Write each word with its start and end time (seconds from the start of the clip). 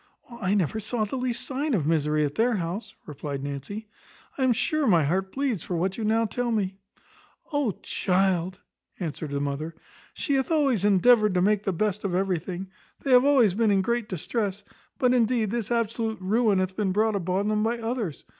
"I 0.41 0.55
never 0.55 0.79
saw 0.79 1.05
the 1.05 1.15
least 1.15 1.45
sign 1.45 1.75
of 1.75 1.85
misery 1.85 2.25
at 2.25 2.35
her 2.39 2.55
house," 2.55 2.95
replied 3.05 3.43
Nancy; 3.43 3.87
"I 4.35 4.43
am 4.43 4.51
sure 4.51 4.87
my 4.87 5.03
heart 5.03 5.31
bleeds 5.31 5.61
for 5.61 5.75
what 5.77 5.95
you 5.95 6.03
now 6.03 6.25
tell 6.25 6.49
me." 6.51 6.75
"O 7.53 7.73
child," 7.83 8.61
answered 8.99 9.29
the 9.29 9.39
mother, 9.39 9.75
"she 10.15 10.33
hath 10.33 10.51
always 10.51 10.83
endeavoured 10.83 11.35
to 11.35 11.41
make 11.43 11.65
the 11.65 11.71
best 11.71 12.03
of 12.03 12.15
everything. 12.15 12.71
They 13.03 13.11
have 13.11 13.25
always 13.25 13.53
been 13.53 13.69
in 13.69 13.83
great 13.83 14.09
distress; 14.09 14.63
but, 14.97 15.13
indeed, 15.13 15.51
this 15.51 15.69
absolute 15.71 16.17
ruin 16.19 16.57
hath 16.57 16.75
been 16.75 16.91
brought 16.93 17.15
upon 17.15 17.47
them 17.47 17.61
by 17.61 17.77
others. 17.77 18.23